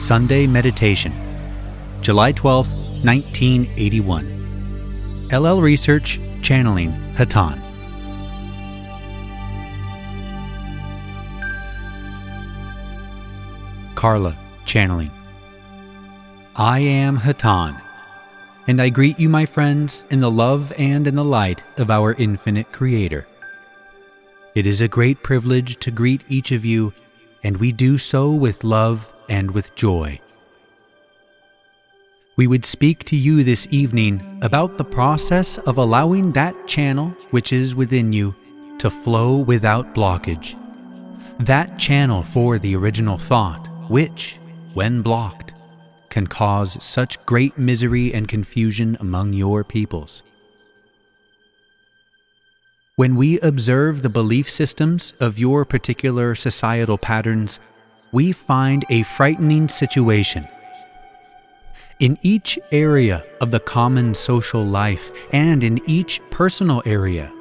Sunday 0.00 0.46
Meditation, 0.46 1.12
July 2.00 2.32
12, 2.32 3.04
1981. 3.04 4.24
LL 5.30 5.60
Research 5.60 6.18
Channeling 6.40 6.90
Hatonn. 7.16 7.60
Carla 13.94 14.38
Channeling. 14.64 15.10
I 16.56 16.78
am 16.78 17.18
Hatonn, 17.18 17.78
and 18.66 18.80
I 18.80 18.88
greet 18.88 19.20
you, 19.20 19.28
my 19.28 19.44
friends, 19.44 20.06
in 20.10 20.20
the 20.20 20.30
love 20.30 20.72
and 20.78 21.06
in 21.06 21.14
the 21.14 21.24
light 21.24 21.62
of 21.76 21.90
our 21.90 22.14
infinite 22.14 22.72
Creator. 22.72 23.26
It 24.54 24.66
is 24.66 24.80
a 24.80 24.88
great 24.88 25.22
privilege 25.22 25.76
to 25.80 25.90
greet 25.90 26.22
each 26.26 26.52
of 26.52 26.64
you, 26.64 26.94
and 27.44 27.58
we 27.58 27.70
do 27.70 27.98
so 27.98 28.30
with 28.30 28.64
love 28.64 29.09
and 29.30 29.50
with 29.52 29.74
joy. 29.74 30.20
We 32.36 32.46
would 32.46 32.64
speak 32.64 33.04
to 33.04 33.16
you 33.16 33.42
this 33.44 33.68
evening 33.70 34.40
about 34.42 34.76
the 34.76 34.84
process 34.84 35.58
of 35.58 35.78
allowing 35.78 36.32
that 36.32 36.66
channel 36.66 37.08
which 37.30 37.52
is 37.52 37.74
within 37.74 38.12
you 38.12 38.34
to 38.78 38.90
flow 38.90 39.36
without 39.36 39.94
blockage. 39.94 40.56
That 41.38 41.78
channel 41.78 42.22
for 42.22 42.58
the 42.58 42.76
original 42.76 43.18
thought, 43.18 43.68
which, 43.90 44.38
when 44.74 45.02
blocked, 45.02 45.54
can 46.08 46.26
cause 46.26 46.82
such 46.82 47.24
great 47.24 47.56
misery 47.56 48.12
and 48.12 48.28
confusion 48.28 48.96
among 49.00 49.32
your 49.32 49.62
peoples. 49.62 50.22
When 52.96 53.16
we 53.16 53.40
observe 53.40 54.02
the 54.02 54.10
belief 54.10 54.50
systems 54.50 55.12
of 55.20 55.38
your 55.38 55.64
particular 55.64 56.34
societal 56.34 56.98
patterns, 56.98 57.60
we 58.12 58.32
find 58.32 58.84
a 58.90 59.02
frightening 59.02 59.68
situation. 59.68 60.46
In 61.98 62.18
each 62.22 62.58
area 62.72 63.24
of 63.40 63.50
the 63.50 63.60
common 63.60 64.14
social 64.14 64.64
life 64.64 65.10
and 65.32 65.62
in 65.62 65.80
each 65.86 66.20
personal 66.30 66.82
area, 66.86 67.32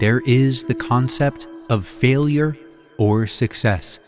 there 0.00 0.20
is 0.20 0.64
the 0.64 0.74
concept 0.74 1.46
of 1.70 1.86
failure 1.86 2.56
or 2.96 3.26
success. 3.26 4.00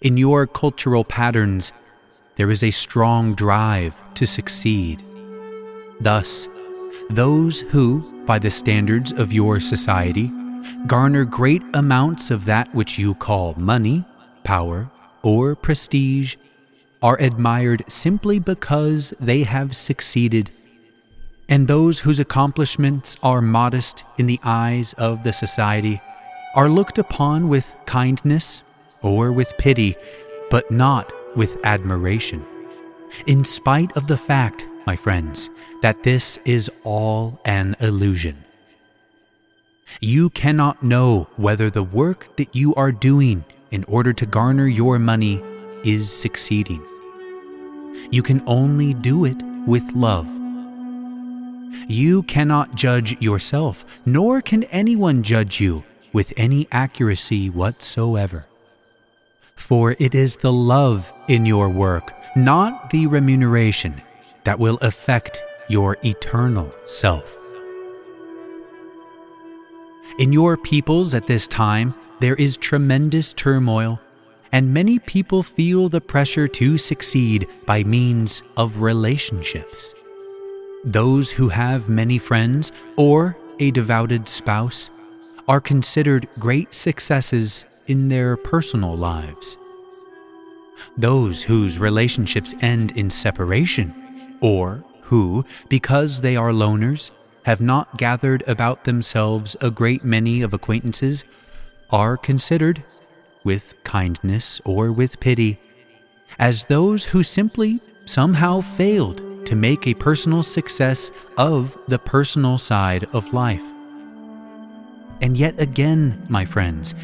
In 0.00 0.16
your 0.16 0.46
cultural 0.46 1.04
patterns, 1.04 1.72
there 2.36 2.50
is 2.50 2.62
a 2.62 2.70
strong 2.70 3.34
drive 3.34 3.94
to 4.14 4.26
succeed. 4.26 5.02
Thus, 6.00 6.48
those 7.10 7.60
who, 7.60 8.24
by 8.26 8.38
the 8.38 8.50
standards 8.50 9.12
of 9.12 9.32
your 9.32 9.60
society, 9.60 10.30
garner 10.86 11.24
great 11.24 11.62
amounts 11.74 12.30
of 12.30 12.44
that 12.46 12.72
which 12.74 12.98
you 12.98 13.14
call 13.14 13.54
money, 13.54 14.04
power, 14.44 14.90
or 15.22 15.54
prestige 15.54 16.36
are 17.02 17.20
admired 17.20 17.82
simply 17.88 18.38
because 18.38 19.12
they 19.20 19.42
have 19.42 19.74
succeeded, 19.74 20.50
and 21.48 21.66
those 21.66 22.00
whose 22.00 22.20
accomplishments 22.20 23.16
are 23.22 23.40
modest 23.40 24.04
in 24.18 24.26
the 24.26 24.40
eyes 24.44 24.92
of 24.94 25.22
the 25.22 25.32
society 25.32 26.00
are 26.54 26.68
looked 26.68 26.98
upon 26.98 27.48
with 27.48 27.74
kindness 27.86 28.62
or 29.02 29.32
with 29.32 29.56
pity, 29.58 29.96
but 30.50 30.70
not 30.70 31.12
with 31.36 31.58
admiration, 31.64 32.44
in 33.26 33.44
spite 33.44 33.96
of 33.96 34.06
the 34.06 34.16
fact 34.16 34.66
my 34.86 34.96
friends, 34.96 35.50
that 35.80 36.02
this 36.02 36.38
is 36.44 36.70
all 36.84 37.40
an 37.44 37.76
illusion. 37.80 38.44
You 40.00 40.30
cannot 40.30 40.82
know 40.82 41.28
whether 41.36 41.70
the 41.70 41.82
work 41.82 42.36
that 42.36 42.54
you 42.56 42.74
are 42.74 42.92
doing 42.92 43.44
in 43.72 43.84
order 43.84 44.12
to 44.12 44.26
garner 44.26 44.66
your 44.66 44.98
money 44.98 45.42
is 45.84 46.10
succeeding. 46.10 46.84
You 48.10 48.22
can 48.22 48.42
only 48.46 48.94
do 48.94 49.24
it 49.24 49.42
with 49.66 49.82
love. 49.92 50.28
You 51.88 52.22
cannot 52.24 52.74
judge 52.74 53.20
yourself, 53.20 53.84
nor 54.06 54.40
can 54.40 54.64
anyone 54.64 55.22
judge 55.22 55.60
you 55.60 55.82
with 56.12 56.32
any 56.36 56.68
accuracy 56.70 57.50
whatsoever. 57.50 58.46
For 59.56 59.96
it 59.98 60.14
is 60.14 60.36
the 60.36 60.52
love 60.52 61.12
in 61.28 61.46
your 61.46 61.68
work, 61.68 62.12
not 62.36 62.90
the 62.90 63.06
remuneration 63.06 64.02
that 64.44 64.58
will 64.58 64.78
affect 64.82 65.42
your 65.68 65.96
eternal 66.04 66.72
self. 66.84 67.41
In 70.18 70.32
your 70.32 70.58
peoples 70.58 71.14
at 71.14 71.26
this 71.26 71.48
time, 71.48 71.94
there 72.20 72.34
is 72.34 72.58
tremendous 72.58 73.32
turmoil, 73.32 73.98
and 74.52 74.72
many 74.74 74.98
people 74.98 75.42
feel 75.42 75.88
the 75.88 76.02
pressure 76.02 76.46
to 76.48 76.76
succeed 76.76 77.48
by 77.66 77.82
means 77.84 78.42
of 78.58 78.82
relationships. 78.82 79.94
Those 80.84 81.30
who 81.30 81.48
have 81.48 81.88
many 81.88 82.18
friends 82.18 82.72
or 82.96 83.36
a 83.58 83.70
devoted 83.70 84.28
spouse 84.28 84.90
are 85.48 85.60
considered 85.60 86.28
great 86.38 86.74
successes 86.74 87.64
in 87.86 88.08
their 88.08 88.36
personal 88.36 88.96
lives. 88.96 89.56
Those 90.98 91.42
whose 91.42 91.78
relationships 91.78 92.54
end 92.60 92.92
in 92.98 93.08
separation 93.08 93.94
or 94.42 94.84
who, 95.00 95.44
because 95.68 96.20
they 96.20 96.36
are 96.36 96.50
loners, 96.50 97.12
have 97.44 97.60
not 97.60 97.96
gathered 97.98 98.42
about 98.46 98.84
themselves 98.84 99.56
a 99.60 99.70
great 99.70 100.04
many 100.04 100.42
of 100.42 100.54
acquaintances, 100.54 101.24
are 101.90 102.16
considered, 102.16 102.82
with 103.44 103.74
kindness 103.84 104.60
or 104.64 104.92
with 104.92 105.20
pity, 105.20 105.58
as 106.38 106.64
those 106.64 107.04
who 107.04 107.22
simply 107.22 107.80
somehow 108.04 108.60
failed 108.60 109.46
to 109.46 109.56
make 109.56 109.86
a 109.86 109.94
personal 109.94 110.42
success 110.42 111.10
of 111.36 111.76
the 111.88 111.98
personal 111.98 112.56
side 112.56 113.04
of 113.12 113.34
life. 113.34 113.64
And 115.20 115.36
yet 115.36 115.60
again, 115.60 116.24
my 116.28 116.44
friends, 116.44 116.94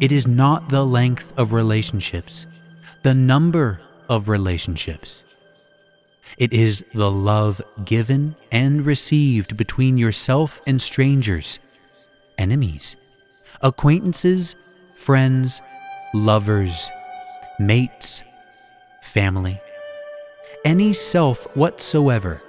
it 0.00 0.12
is 0.12 0.26
not 0.26 0.68
the 0.68 0.84
length 0.84 1.32
of 1.36 1.52
relationships, 1.52 2.46
the 3.02 3.14
number 3.14 3.80
of 4.08 4.28
relationships 4.28 5.24
it 6.36 6.52
is 6.52 6.84
the 6.94 7.10
love 7.10 7.60
given 7.84 8.36
and 8.52 8.84
received 8.84 9.56
between 9.56 9.96
yourself 9.96 10.60
and 10.66 10.80
strangers, 10.80 11.58
enemies, 12.36 12.96
acquaintances, 13.62 14.54
friends, 14.94 15.62
lovers, 16.12 16.90
mates, 17.58 18.22
family, 19.02 19.60
any 20.64 20.92
self 20.92 21.56
whatsoever 21.56 22.42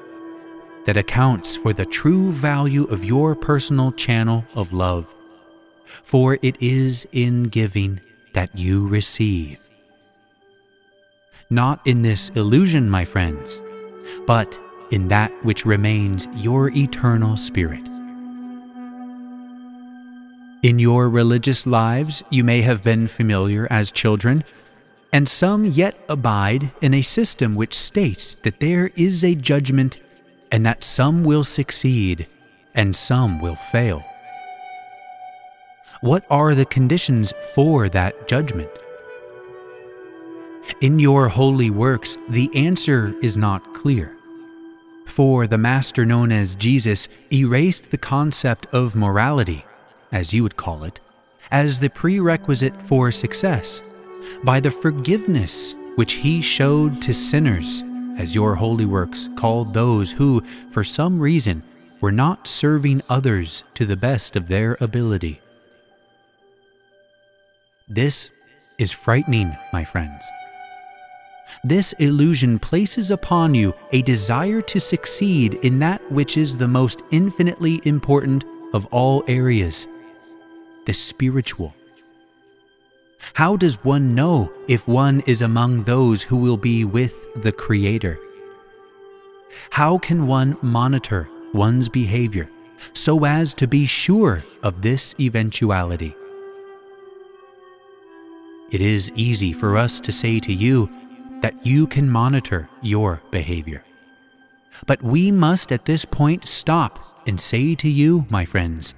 that 0.86 0.98
accounts 0.98 1.56
for 1.56 1.74
the 1.74 1.86
true 1.86 2.32
value 2.32 2.84
of 2.86 3.06
your 3.06 3.36
personal 3.36 3.92
channel 3.92 4.46
of 4.56 4.74
love. 4.74 5.14
For 6.04 6.38
it 6.42 6.62
is 6.62 7.08
in 7.12 7.44
giving 7.44 8.02
that 8.34 8.56
you 8.58 8.88
receive. 8.88 9.70
Not 11.50 11.86
in 11.86 12.04
this 12.04 12.30
illusion, 12.30 12.90
my 12.90 13.06
friends 13.06 13.62
but 14.26 14.60
in 14.92 15.08
that 15.10 15.32
which 15.44 15.66
remains 15.66 16.28
your 16.36 16.70
eternal 16.70 17.38
spirit. 17.38 17.88
In 20.62 20.78
your 20.78 21.08
religious 21.10 21.66
lives, 21.66 22.24
you 22.30 22.44
may 22.44 22.62
have 22.62 22.84
been 22.84 23.08
familiar 23.08 23.68
as 23.70 23.92
children, 23.92 24.44
and 25.14 25.28
some 25.28 25.66
yet 25.66 25.98
abide 26.10 26.72
in 26.82 26.94
a 26.94 27.02
system 27.02 27.56
which 27.56 27.74
states 27.74 28.36
that 28.36 28.60
there 28.60 28.92
is 28.96 29.24
a 29.24 29.36
judgment 29.36 30.02
and 30.52 30.66
that 30.66 30.84
some 30.84 31.24
will 31.24 31.44
succeed 31.44 32.28
and 32.76 32.96
some 32.96 33.40
will 33.40 33.56
fail. 33.56 34.04
What 36.02 36.26
are 36.30 36.56
the 36.56 36.66
conditions 36.66 37.34
for 37.54 37.90
that 37.90 38.28
judgment? 38.28 38.70
In 40.82 41.00
your 41.00 41.28
holy 41.28 41.70
works, 41.70 42.18
the 42.30 42.50
answer 42.56 43.14
is 43.22 43.36
not 43.36 43.74
clear. 43.74 44.16
For 45.06 45.48
the 45.48 45.58
master 45.58 46.06
known 46.06 46.32
as 46.32 46.56
Jesus 46.56 47.10
erased 47.32 47.92
the 47.92 47.98
concept 47.98 48.68
of 48.72 48.96
morality, 48.96 49.66
as 50.12 50.34
you 50.34 50.44
would 50.44 50.56
call 50.56 50.84
it, 50.84 51.00
as 51.52 51.80
the 51.80 51.90
prerequisite 51.90 52.80
for 52.84 53.12
success 53.12 53.82
by 54.44 54.60
the 54.60 54.72
forgiveness 54.72 55.76
which 55.96 56.14
he 56.14 56.42
showed 56.42 57.02
to 57.02 57.14
sinners, 57.14 57.84
as 58.18 58.36
your 58.36 58.56
holy 58.56 58.86
works 58.86 59.30
called 59.36 59.74
those 59.74 60.12
who, 60.12 60.42
for 60.72 60.84
some 60.84 61.20
reason, 61.20 61.64
were 62.00 62.12
not 62.12 62.48
serving 62.48 63.02
others 63.10 63.64
to 63.74 63.86
the 63.86 63.98
best 63.98 64.36
of 64.36 64.48
their 64.48 64.78
ability. 64.80 65.42
This 67.88 68.30
is 68.78 68.92
frightening, 68.92 69.58
my 69.74 69.84
friends. 69.84 70.24
This 71.64 71.94
illusion 71.94 72.60
places 72.60 73.12
upon 73.12 73.54
you 73.54 73.74
a 73.92 74.02
desire 74.02 74.62
to 74.62 74.80
succeed 74.80 75.56
in 75.56 75.80
that 75.80 76.02
which 76.12 76.38
is 76.38 76.56
the 76.56 76.68
most 76.68 77.04
infinitely 77.12 77.82
important 77.84 78.46
of 78.74 78.86
all 78.88 79.24
areas 79.28 79.88
the 80.86 80.94
spiritual. 80.94 81.74
How 83.34 83.56
does 83.58 83.76
one 83.84 84.16
know 84.16 84.52
if 84.68 84.88
one 84.88 85.22
is 85.28 85.42
among 85.42 85.84
those 85.84 86.24
who 86.24 86.38
will 86.38 86.58
be 86.58 86.84
with 86.84 87.14
the 87.44 87.52
Creator? 87.52 88.18
How 89.70 89.98
can 89.98 90.26
one 90.26 90.58
monitor 90.62 91.30
one's 91.54 91.90
behavior 91.90 92.50
so 92.94 93.26
as 93.26 93.54
to 93.56 93.68
be 93.68 93.86
sure 93.86 94.44
of 94.64 94.82
this 94.82 95.14
eventuality? 95.20 96.16
It 98.72 98.82
is 98.82 99.12
easy 99.16 99.52
for 99.52 99.78
us 99.78 100.00
to 100.02 100.12
say 100.12 100.40
to 100.40 100.54
you 100.54 100.90
that 101.42 101.66
you 101.66 101.88
can 101.88 102.10
monitor 102.10 102.70
your 102.82 103.22
behavior. 103.32 103.84
But 104.86 105.02
we 105.02 105.32
must 105.32 105.72
at 105.72 105.86
this 105.86 106.06
point 106.06 106.48
stop 106.48 107.00
and 107.28 107.40
say 107.40 107.76
to 107.76 107.90
you, 107.90 108.26
my 108.30 108.46
friends, 108.46 108.94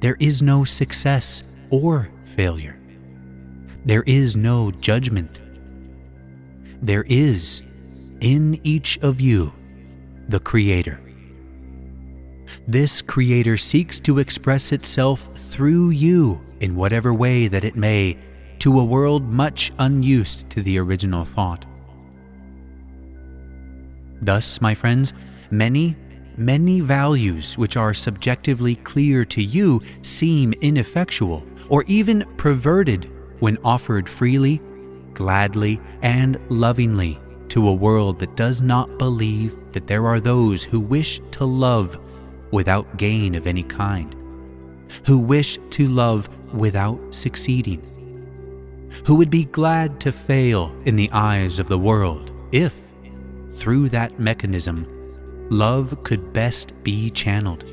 there 0.00 0.16
is 0.20 0.42
no 0.42 0.64
success 0.64 1.56
or 1.70 2.08
failure. 2.36 2.78
There 3.84 4.02
is 4.02 4.36
no 4.36 4.70
judgment. 4.70 5.40
There 6.82 7.04
is, 7.08 7.62
in 8.20 8.60
each 8.64 8.98
of 8.98 9.20
you, 9.20 9.52
the 10.28 10.40
Creator. 10.40 11.00
This 12.66 13.02
Creator 13.02 13.58
seeks 13.58 14.00
to 14.00 14.18
express 14.18 14.72
itself 14.72 15.34
through 15.34 15.90
you 15.90 16.40
in 16.60 16.76
whatever 16.76 17.12
way 17.12 17.46
that 17.46 17.64
it 17.64 17.76
may 17.76 18.16
to 18.64 18.80
a 18.80 18.84
world 18.84 19.28
much 19.28 19.70
unused 19.78 20.48
to 20.48 20.62
the 20.62 20.78
original 20.78 21.22
thought. 21.22 21.66
Thus, 24.22 24.58
my 24.62 24.74
friends, 24.74 25.12
many, 25.50 25.94
many 26.38 26.80
values 26.80 27.58
which 27.58 27.76
are 27.76 27.92
subjectively 27.92 28.76
clear 28.76 29.22
to 29.26 29.42
you 29.42 29.82
seem 30.00 30.54
ineffectual 30.62 31.46
or 31.68 31.84
even 31.88 32.24
perverted 32.38 33.10
when 33.40 33.58
offered 33.62 34.08
freely, 34.08 34.62
gladly, 35.12 35.78
and 36.00 36.38
lovingly 36.48 37.18
to 37.50 37.68
a 37.68 37.74
world 37.74 38.18
that 38.18 38.34
does 38.34 38.62
not 38.62 38.96
believe 38.96 39.54
that 39.74 39.86
there 39.86 40.06
are 40.06 40.20
those 40.20 40.64
who 40.64 40.80
wish 40.80 41.20
to 41.32 41.44
love 41.44 41.98
without 42.50 42.96
gain 42.96 43.34
of 43.34 43.46
any 43.46 43.62
kind, 43.62 44.16
who 45.04 45.18
wish 45.18 45.58
to 45.68 45.86
love 45.86 46.30
without 46.54 46.98
succeeding, 47.12 47.86
who 49.04 49.14
would 49.14 49.30
be 49.30 49.44
glad 49.44 50.00
to 50.00 50.10
fail 50.10 50.74
in 50.86 50.96
the 50.96 51.10
eyes 51.12 51.58
of 51.58 51.68
the 51.68 51.78
world 51.78 52.30
if, 52.52 52.74
through 53.52 53.88
that 53.90 54.18
mechanism, 54.18 54.86
love 55.50 56.02
could 56.04 56.32
best 56.32 56.72
be 56.82 57.10
channeled. 57.10 57.64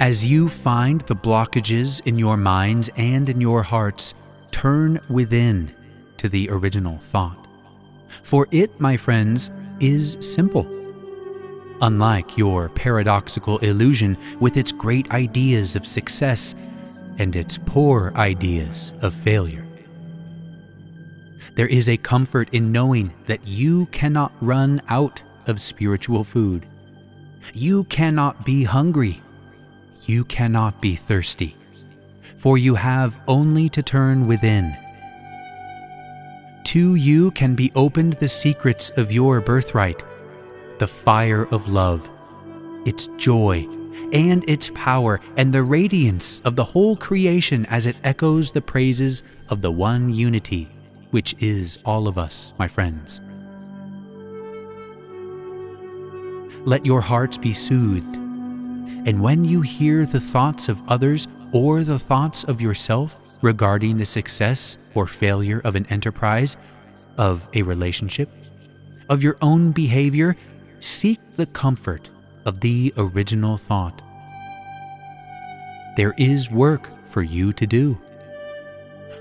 As 0.00 0.26
you 0.26 0.48
find 0.48 1.02
the 1.02 1.14
blockages 1.14 2.04
in 2.06 2.18
your 2.18 2.36
minds 2.36 2.90
and 2.96 3.28
in 3.28 3.40
your 3.40 3.62
hearts, 3.62 4.14
turn 4.50 4.98
within 5.08 5.70
to 6.16 6.28
the 6.28 6.48
original 6.50 6.98
thought. 6.98 7.46
For 8.22 8.48
it, 8.50 8.80
my 8.80 8.96
friends, 8.96 9.50
is 9.80 10.16
simple. 10.20 10.66
Unlike 11.82 12.38
your 12.38 12.70
paradoxical 12.70 13.58
illusion 13.58 14.16
with 14.40 14.56
its 14.56 14.72
great 14.72 15.10
ideas 15.10 15.76
of 15.76 15.86
success 15.86 16.54
and 17.18 17.36
its 17.36 17.58
poor 17.58 18.12
ideas 18.16 18.92
of 19.02 19.14
failure. 19.14 19.66
There 21.54 21.68
is 21.68 21.88
a 21.88 21.96
comfort 21.96 22.48
in 22.52 22.72
knowing 22.72 23.12
that 23.26 23.46
you 23.46 23.86
cannot 23.86 24.32
run 24.40 24.82
out 24.88 25.22
of 25.46 25.60
spiritual 25.60 26.24
food. 26.24 26.66
You 27.52 27.84
cannot 27.84 28.44
be 28.44 28.64
hungry 28.64 29.22
you 30.08 30.24
cannot 30.24 30.80
be 30.80 30.96
thirsty, 30.96 31.56
for 32.38 32.58
you 32.58 32.74
have 32.74 33.18
only 33.26 33.68
to 33.70 33.82
turn 33.82 34.26
within. 34.26 34.76
To 36.64 36.94
you 36.94 37.30
can 37.32 37.54
be 37.54 37.72
opened 37.74 38.14
the 38.14 38.28
secrets 38.28 38.90
of 38.90 39.12
your 39.12 39.40
birthright, 39.40 40.02
the 40.78 40.86
fire 40.86 41.46
of 41.46 41.70
love, 41.70 42.10
its 42.84 43.08
joy, 43.16 43.66
and 44.14 44.48
its 44.48 44.70
power, 44.74 45.20
and 45.36 45.52
the 45.52 45.62
radiance 45.62 46.40
of 46.40 46.56
the 46.56 46.64
whole 46.64 46.96
creation 46.96 47.66
as 47.66 47.84
it 47.84 47.96
echoes 48.04 48.50
the 48.50 48.62
praises 48.62 49.22
of 49.50 49.60
the 49.60 49.70
one 49.70 50.12
unity, 50.12 50.70
which 51.10 51.34
is 51.40 51.78
all 51.84 52.08
of 52.08 52.16
us, 52.16 52.54
my 52.58 52.68
friends. 52.68 53.20
Let 56.64 56.86
your 56.86 57.02
hearts 57.02 57.36
be 57.36 57.52
soothed 57.52 58.24
and 59.06 59.20
when 59.20 59.44
you 59.44 59.60
hear 59.60 60.06
the 60.06 60.20
thoughts 60.20 60.70
of 60.70 60.82
others 60.88 61.28
or 61.52 61.84
the 61.84 61.98
thoughts 61.98 62.44
of 62.44 62.62
yourself 62.62 63.20
regarding 63.42 63.98
the 63.98 64.06
success 64.06 64.78
or 64.94 65.06
failure 65.06 65.60
of 65.64 65.76
an 65.76 65.84
enterprise, 65.90 66.56
of 67.18 67.46
a 67.52 67.60
relationship, 67.60 68.30
of 69.10 69.22
your 69.22 69.36
own 69.42 69.72
behavior, 69.72 70.36
seek 70.80 71.20
the 71.32 71.44
comfort 71.44 72.08
of 72.46 72.60
the 72.60 72.94
original 72.96 73.58
thought. 73.58 74.00
There 75.96 76.14
is 76.18 76.50
work 76.50 76.88
for 77.06 77.22
you 77.22 77.52
to 77.52 77.66
do. 77.66 77.98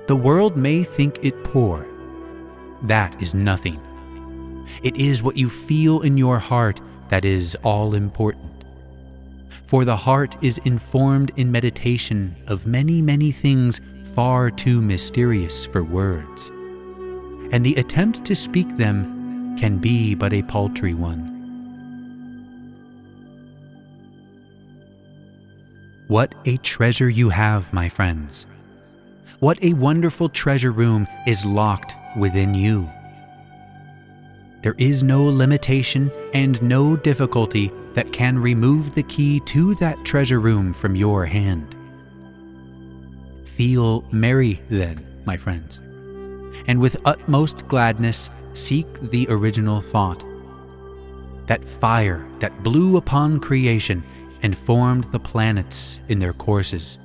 The 0.08 0.16
world 0.16 0.58
may 0.58 0.84
think 0.84 1.24
it 1.24 1.44
poor. 1.44 1.88
That 2.82 3.22
is 3.22 3.36
nothing. 3.36 3.80
It 4.82 4.96
is 4.96 5.22
what 5.22 5.38
you 5.38 5.50
feel 5.50 6.02
in 6.02 6.18
your 6.18 6.40
heart 6.40 6.82
that 7.10 7.26
is 7.26 7.56
all 7.64 7.94
important. 7.94 8.66
For 9.68 9.86
the 9.86 9.96
heart 9.96 10.36
is 10.42 10.58
informed 10.60 11.32
in 11.38 11.52
meditation 11.52 12.36
of 12.48 12.68
many, 12.68 13.02
many 13.02 13.32
things 13.32 13.80
far 14.14 14.50
too 14.52 14.82
mysterious 14.82 15.66
for 15.66 15.84
words, 15.84 16.50
and 17.52 17.66
the 17.66 17.76
attempt 17.76 18.26
to 18.26 18.36
speak 18.36 18.78
them 18.78 19.58
can 19.58 19.78
be 19.78 20.16
but 20.16 20.34
a 20.34 20.44
paltry 20.44 20.94
one. 20.94 21.33
What 26.14 26.36
a 26.46 26.58
treasure 26.58 27.10
you 27.10 27.30
have, 27.30 27.74
my 27.74 27.90
friends! 27.90 28.46
What 29.40 29.58
a 29.64 29.74
wonderful 29.74 30.30
treasure 30.30 30.72
room 30.72 31.08
is 31.26 31.44
locked 31.44 31.96
within 32.16 32.54
you. 32.54 32.88
There 34.62 34.76
is 34.78 35.04
no 35.04 35.24
limitation 35.24 36.12
and 36.36 36.62
no 36.62 36.96
difficulty 36.96 37.72
that 37.96 38.14
can 38.14 38.38
remove 38.38 38.94
the 38.94 39.02
key 39.02 39.40
to 39.48 39.74
that 39.78 40.06
treasure 40.06 40.40
room 40.40 40.72
from 40.72 40.96
your 40.96 41.26
hand. 41.26 41.76
Feel 43.44 44.04
merry, 44.12 44.62
then, 44.70 45.04
my 45.26 45.36
friends, 45.36 45.82
and 46.68 46.80
with 46.80 47.02
utmost 47.06 47.68
gladness 47.68 48.30
seek 48.54 48.86
the 49.10 49.26
original 49.32 49.82
thought. 49.82 50.24
That 51.48 51.68
fire 51.68 52.24
that 52.38 52.62
blew 52.62 52.98
upon 52.98 53.40
creation 53.40 54.04
and 54.44 54.58
formed 54.58 55.06
the 55.06 55.20
planets 55.20 56.00
in 56.10 56.20
their 56.20 56.34
courses, 56.34 57.00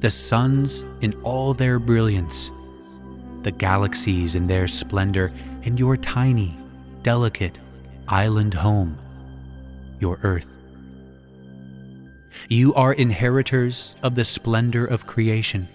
the 0.00 0.10
suns 0.10 0.84
in 1.00 1.14
all 1.22 1.54
their 1.54 1.78
brilliance, 1.78 2.50
the 3.42 3.50
galaxies 3.50 4.34
in 4.34 4.46
their 4.46 4.68
splendor, 4.68 5.32
and 5.62 5.78
your 5.78 5.96
tiny, 5.96 6.58
delicate 7.02 7.58
island 8.08 8.52
home 8.52 8.98
your 10.04 10.18
earth. 10.22 10.50
You 12.48 12.74
are 12.74 12.92
inheritors 12.92 13.96
of 14.02 14.14
the 14.14 14.24
splendor 14.24 14.84
of 14.84 15.06
creation. 15.06 15.66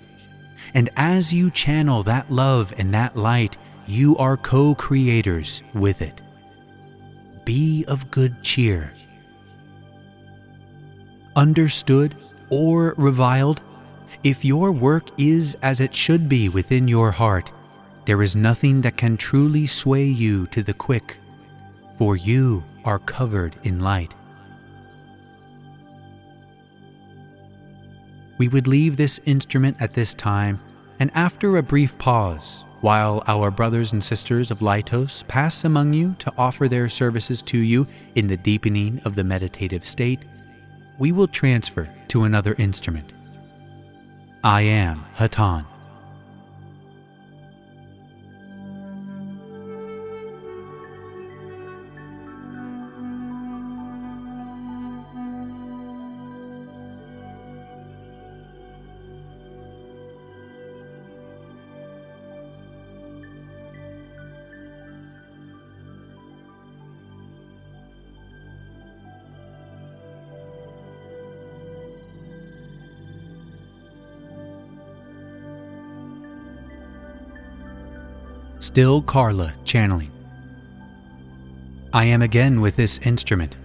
And 0.74 0.90
as 0.98 1.34
you 1.34 1.50
channel 1.50 2.04
that 2.04 2.30
love 2.30 2.74
and 2.78 2.94
that 2.94 3.16
light, 3.16 3.58
you 3.88 4.18
are 4.18 4.38
co 4.38 4.76
creators 4.76 5.64
with 5.74 6.02
it. 6.04 6.22
Be 7.44 7.86
of 7.88 8.12
good 8.12 8.44
cheer. 8.44 8.94
Understood 11.36 12.16
or 12.50 12.96
reviled, 12.98 13.62
if 14.24 14.44
your 14.44 14.72
work 14.72 15.08
is 15.18 15.56
as 15.62 15.80
it 15.80 15.96
should 15.96 16.28
be 16.28 16.50
within 16.50 16.88
your 16.88 17.12
heart, 17.12 17.52
there 18.06 18.22
is 18.22 18.36
nothing 18.36 18.82
that 18.82 18.98
can 18.98 19.16
truly 19.16 19.68
sway 19.68 20.04
you 20.04 20.48
to 20.48 20.64
the 20.64 20.74
quick, 20.74 21.18
for 21.98 22.16
you 22.16 22.64
are 22.84 23.00
covered 23.00 23.56
in 23.64 23.80
light. 23.80 24.14
We 28.38 28.48
would 28.48 28.68
leave 28.68 28.98
this 28.98 29.20
instrument 29.26 29.78
at 29.80 29.94
this 29.94 30.14
time, 30.14 30.58
and 31.00 31.12
after 31.14 31.58
a 31.58 31.64
brief 31.64 31.98
pause, 31.98 32.66
while 32.82 33.24
our 33.28 33.52
brothers 33.52 33.94
and 33.94 34.04
sisters 34.04 34.50
of 34.50 34.60
Laitos 34.60 35.28
pass 35.28 35.66
among 35.66 35.94
you 35.94 36.16
to 36.20 36.34
offer 36.38 36.68
their 36.68 36.90
services 36.90 37.42
to 37.44 37.58
you 37.58 37.86
in 38.16 38.28
the 38.28 38.38
deepening 38.38 39.00
of 39.06 39.16
the 39.16 39.24
meditative 39.24 39.86
state, 39.86 40.22
we 41.00 41.12
will 41.12 41.28
transfer 41.28 41.90
to 42.10 42.26
another 42.26 42.54
instrument. 42.60 43.12
I 44.44 44.62
am 44.62 45.06
Hatonn. 45.16 45.66
Still 78.70 79.02
Carla 79.02 79.52
channeling. 79.64 80.12
I 81.92 82.06
am 82.06 82.22
again 82.22 82.62
with 82.62 82.76
this 82.76 83.00
instrument. 83.00 83.56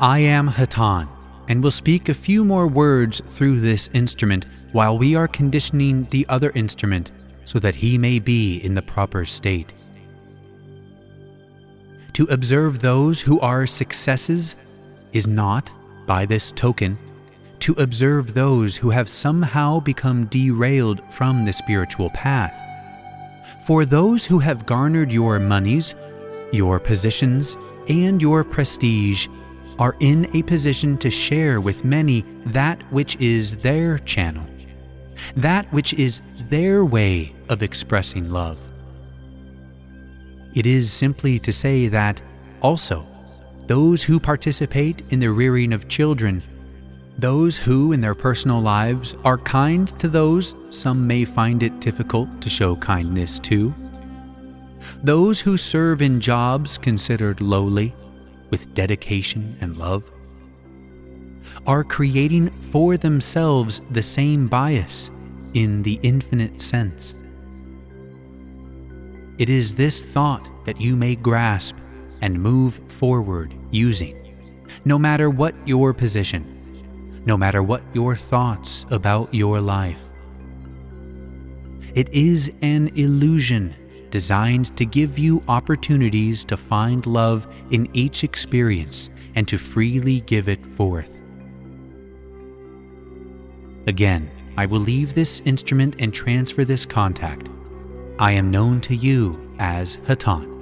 I 0.00 0.18
am 0.18 0.48
Hatonn, 0.50 1.08
and 1.48 1.62
will 1.62 1.70
speak 1.70 2.10
a 2.10 2.14
few 2.14 2.44
more 2.44 2.68
words 2.68 3.22
through 3.26 3.60
this 3.60 3.88
instrument 3.94 4.44
while 4.72 4.98
we 4.98 5.14
are 5.14 5.28
conditioning 5.28 6.06
the 6.10 6.26
other 6.28 6.52
instrument 6.54 7.10
so 7.46 7.58
that 7.60 7.74
he 7.74 7.96
may 7.96 8.18
be 8.18 8.58
in 8.58 8.74
the 8.74 8.82
proper 8.82 9.24
state. 9.24 9.72
To 12.12 12.24
observe 12.24 12.80
those 12.80 13.22
who 13.22 13.40
are 13.40 13.66
successes 13.66 14.56
is 15.14 15.26
not, 15.26 15.72
by 16.06 16.26
this 16.26 16.52
token, 16.52 16.98
to 17.60 17.72
observe 17.78 18.34
those 18.34 18.76
who 18.76 18.90
have 18.90 19.08
somehow 19.08 19.80
become 19.80 20.26
derailed 20.26 21.00
from 21.14 21.46
the 21.46 21.52
spiritual 21.54 22.10
path. 22.10 22.67
For 23.68 23.84
those 23.84 24.24
who 24.24 24.38
have 24.38 24.64
garnered 24.64 25.12
your 25.12 25.38
monies, 25.38 25.94
your 26.52 26.80
positions, 26.80 27.58
and 27.86 28.22
your 28.22 28.42
prestige 28.42 29.28
are 29.78 29.94
in 30.00 30.34
a 30.34 30.40
position 30.44 30.96
to 30.96 31.10
share 31.10 31.60
with 31.60 31.84
many 31.84 32.24
that 32.46 32.82
which 32.90 33.16
is 33.16 33.58
their 33.58 33.98
channel, 33.98 34.46
that 35.36 35.70
which 35.70 35.92
is 35.92 36.22
their 36.48 36.82
way 36.82 37.34
of 37.50 37.62
expressing 37.62 38.30
love. 38.30 38.58
It 40.54 40.66
is 40.66 40.90
simply 40.90 41.38
to 41.40 41.52
say 41.52 41.88
that, 41.88 42.22
also, 42.62 43.06
those 43.66 44.02
who 44.02 44.18
participate 44.18 45.02
in 45.12 45.20
the 45.20 45.30
rearing 45.30 45.74
of 45.74 45.88
children, 45.88 46.42
those 47.18 47.58
who 47.58 47.92
in 47.92 48.00
their 48.00 48.14
personal 48.14 48.60
lives 48.60 49.16
are 49.24 49.38
kind 49.38 49.98
to 49.98 50.08
those 50.08 50.54
some 50.70 51.06
may 51.06 51.24
find 51.24 51.62
it 51.64 51.80
difficult 51.80 52.28
to 52.40 52.48
show 52.48 52.76
kindness 52.76 53.40
to, 53.40 53.74
those 55.02 55.40
who 55.40 55.56
serve 55.56 56.00
in 56.00 56.20
jobs 56.20 56.78
considered 56.78 57.40
lowly, 57.40 57.94
with 58.50 58.72
dedication 58.74 59.56
and 59.60 59.76
love, 59.76 60.10
are 61.66 61.84
creating 61.84 62.50
for 62.70 62.96
themselves 62.96 63.80
the 63.90 64.02
same 64.02 64.48
bias 64.48 65.10
in 65.54 65.82
the 65.82 65.98
infinite 66.02 66.60
sense. 66.60 67.14
It 69.38 69.50
is 69.50 69.74
this 69.74 70.02
thought 70.02 70.48
that 70.64 70.80
you 70.80 70.96
may 70.96 71.14
grasp 71.14 71.76
and 72.22 72.40
move 72.40 72.74
forward 72.90 73.54
using, 73.70 74.16
no 74.84 74.98
matter 74.98 75.30
what 75.30 75.54
your 75.66 75.92
position, 75.92 76.57
no 77.26 77.36
matter 77.36 77.62
what 77.62 77.82
your 77.92 78.16
thoughts 78.16 78.86
about 78.90 79.32
your 79.34 79.60
life. 79.60 80.00
It 81.94 82.08
is 82.10 82.52
an 82.62 82.88
illusion 82.96 83.74
designed 84.10 84.76
to 84.76 84.84
give 84.84 85.18
you 85.18 85.42
opportunities 85.48 86.44
to 86.46 86.56
find 86.56 87.04
love 87.06 87.46
in 87.70 87.88
each 87.92 88.24
experience 88.24 89.10
and 89.34 89.46
to 89.48 89.58
freely 89.58 90.20
give 90.22 90.48
it 90.48 90.64
forth. 90.64 91.18
Again, 93.86 94.30
I 94.56 94.66
will 94.66 94.80
leave 94.80 95.14
this 95.14 95.40
instrument 95.44 95.96
and 95.98 96.12
transfer 96.12 96.64
this 96.64 96.84
contact. 96.84 97.48
I 98.18 98.32
am 98.32 98.50
known 98.50 98.80
to 98.82 98.94
you 98.94 99.54
as 99.58 99.98
Hatonn. 99.98 100.57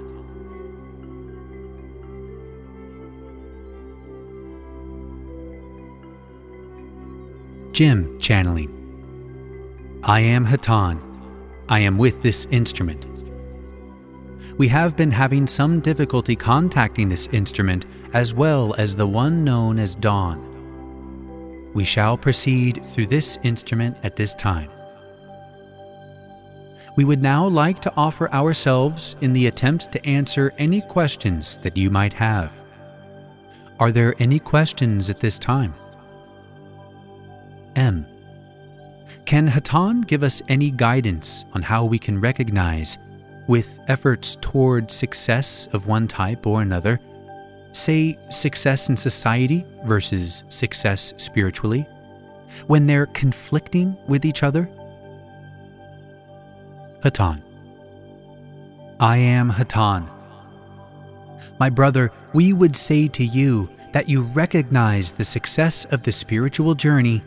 Jim 7.77 8.19
channeling. 8.19 8.71
I 10.03 10.21
am 10.21 10.47
Hatonn. 10.47 10.99
I 11.69 11.81
am 11.81 11.99
with 11.99 12.23
this 12.23 12.47
instrument 12.51 13.05
we 14.59 14.69
have 14.69 14.97
been 14.97 15.11
having 15.11 15.47
some 15.47 15.81
difficulty 15.81 16.35
contacting 16.35 17.09
this 17.09 17.27
instrument 17.29 17.85
as 18.15 18.33
well 18.33 18.75
as 18.79 18.97
the 18.97 19.07
one 19.07 19.45
known 19.45 19.79
as 19.79 19.95
Dawn. 19.95 20.43
We 21.75 21.85
shall 21.85 22.17
proceed 22.17 22.85
through 22.87 23.09
this 23.09 23.39
instrument 23.43 23.99
at 24.03 24.17
this 24.17 24.35
time. 24.35 24.71
We 26.97 27.05
would 27.05 27.23
now 27.23 27.47
like 27.47 27.81
to 27.81 27.93
offer 27.99 28.33
ourselves 28.33 29.17
in 29.21 29.35
the 29.35 29.47
attempt 29.47 29.93
to 29.93 30.07
answer 30.07 30.55
any 30.57 30.81
questions 30.81 31.59
that 31.59 31.77
you 31.77 31.91
might 31.91 32.15
have. 32.15 32.51
Are 33.79 33.93
there 33.93 34.15
any 34.19 34.39
questions 34.39 35.11
at 35.11 35.21
this 35.21 35.39
time? 35.39 35.75
M. 37.77 38.07
Can 39.27 39.49
Hatonn 39.49 40.07
give 40.07 40.23
us 40.23 40.43
any 40.49 40.71
guidance 40.71 41.45
on 41.53 41.63
how 41.63 41.85
we 41.85 41.99
can 41.99 42.21
recognize 42.21 42.99
with 43.47 43.79
efforts 43.89 44.37
toward 44.41 44.91
success 44.91 45.69
of 45.73 45.87
one 45.87 46.09
type 46.09 46.47
or 46.47 46.63
another, 46.63 46.99
say 47.73 48.19
success 48.31 48.89
in 48.89 48.97
society 48.97 49.65
versus 49.85 50.45
success 50.49 51.13
spiritually, 51.17 51.87
when 52.67 52.87
they're 52.87 53.07
conflicting 53.07 53.97
with 54.09 54.25
each 54.25 54.43
other? 54.43 54.69
Hatonn. 57.03 57.43
I 58.99 59.19
am 59.19 59.51
Hatonn. 59.51 60.09
My 61.61 61.69
brother, 61.69 62.11
we 62.33 62.53
would 62.53 62.75
say 62.75 63.09
to 63.09 63.25
you 63.25 63.69
that 63.93 64.09
you 64.09 64.23
recognize 64.23 65.13
the 65.13 65.25
success 65.25 65.85
of 65.87 66.03
the 66.03 66.13
spiritual 66.13 66.75
journey, 66.75 67.23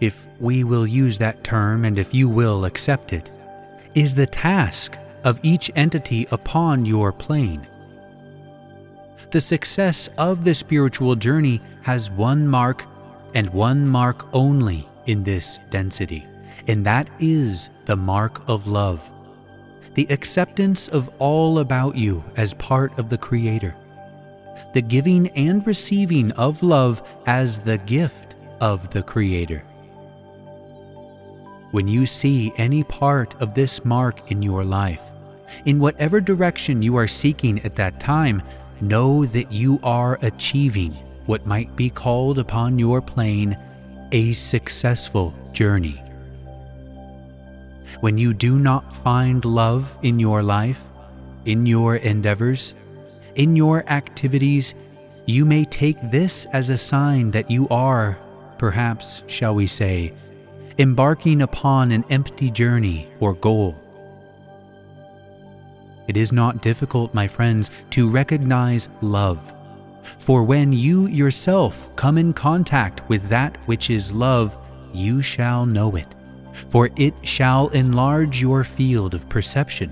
if 0.00 0.26
we 0.40 0.64
will 0.64 0.86
use 0.86 1.18
that 1.18 1.42
term 1.44 1.84
and 1.84 1.98
if 1.98 2.12
you 2.14 2.28
will 2.28 2.64
accept 2.64 3.12
it, 3.12 3.30
is 3.94 4.14
the 4.14 4.26
task 4.26 4.96
of 5.24 5.40
each 5.42 5.70
entity 5.76 6.26
upon 6.30 6.84
your 6.84 7.12
plane. 7.12 7.66
The 9.30 9.40
success 9.40 10.08
of 10.18 10.44
the 10.44 10.54
spiritual 10.54 11.16
journey 11.16 11.60
has 11.82 12.10
one 12.10 12.46
mark 12.46 12.84
and 13.34 13.50
one 13.50 13.86
mark 13.86 14.26
only 14.32 14.88
in 15.06 15.24
this 15.24 15.58
density, 15.70 16.24
and 16.68 16.84
that 16.86 17.10
is 17.18 17.70
the 17.86 17.96
mark 17.96 18.42
of 18.48 18.68
love. 18.68 19.00
The 19.94 20.06
acceptance 20.10 20.88
of 20.88 21.10
all 21.18 21.58
about 21.60 21.96
you 21.96 22.22
as 22.36 22.54
part 22.54 22.96
of 22.98 23.10
the 23.10 23.18
Creator. 23.18 23.74
The 24.72 24.82
giving 24.82 25.28
and 25.30 25.66
receiving 25.66 26.32
of 26.32 26.62
love 26.62 27.02
as 27.26 27.58
the 27.58 27.78
gift 27.78 28.34
of 28.60 28.90
the 28.90 29.02
Creator. 29.02 29.62
When 31.74 31.88
you 31.88 32.06
see 32.06 32.52
any 32.56 32.84
part 32.84 33.34
of 33.42 33.54
this 33.54 33.84
mark 33.84 34.30
in 34.30 34.42
your 34.42 34.62
life, 34.62 35.00
in 35.64 35.80
whatever 35.80 36.20
direction 36.20 36.82
you 36.82 36.94
are 36.94 37.08
seeking 37.08 37.58
at 37.64 37.74
that 37.74 37.98
time, 37.98 38.44
know 38.80 39.24
that 39.24 39.50
you 39.50 39.80
are 39.82 40.16
achieving 40.22 40.92
what 41.26 41.48
might 41.48 41.74
be 41.74 41.90
called 41.90 42.38
upon 42.38 42.78
your 42.78 43.02
plane 43.02 43.58
a 44.12 44.30
successful 44.34 45.34
journey. 45.52 46.00
When 47.98 48.18
you 48.18 48.34
do 48.34 48.56
not 48.56 48.94
find 48.94 49.44
love 49.44 49.98
in 50.02 50.20
your 50.20 50.44
life, 50.44 50.84
in 51.44 51.66
your 51.66 51.96
endeavors, 51.96 52.74
in 53.34 53.56
your 53.56 53.84
activities, 53.90 54.76
you 55.26 55.44
may 55.44 55.64
take 55.64 55.98
this 56.12 56.46
as 56.52 56.70
a 56.70 56.78
sign 56.78 57.32
that 57.32 57.50
you 57.50 57.66
are, 57.68 58.16
perhaps, 58.58 59.24
shall 59.26 59.56
we 59.56 59.66
say, 59.66 60.12
embarking 60.78 61.42
upon 61.42 61.92
an 61.92 62.04
empty 62.10 62.50
journey 62.50 63.08
or 63.20 63.34
goal. 63.34 63.76
It 66.08 66.16
is 66.16 66.32
not 66.32 66.62
difficult, 66.62 67.14
my 67.14 67.26
friends, 67.26 67.70
to 67.90 68.10
recognize 68.10 68.88
love. 69.00 69.54
For 70.18 70.42
when 70.42 70.72
you 70.72 71.06
yourself 71.06 71.94
come 71.96 72.18
in 72.18 72.32
contact 72.32 73.08
with 73.08 73.28
that 73.28 73.56
which 73.66 73.88
is 73.88 74.12
love, 74.12 74.56
you 74.92 75.22
shall 75.22 75.64
know 75.64 75.96
it, 75.96 76.08
for 76.68 76.90
it 76.96 77.14
shall 77.22 77.68
enlarge 77.68 78.40
your 78.40 78.64
field 78.64 79.14
of 79.14 79.28
perception. 79.28 79.90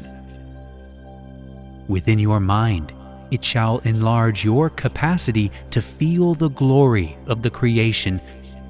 Within 1.88 2.18
your 2.18 2.40
mind, 2.40 2.92
it 3.30 3.42
shall 3.42 3.78
enlarge 3.78 4.44
your 4.44 4.68
capacity 4.68 5.50
to 5.70 5.80
feel 5.80 6.34
the 6.34 6.50
glory 6.50 7.16
of 7.26 7.40
the 7.42 7.50
creation 7.50 8.20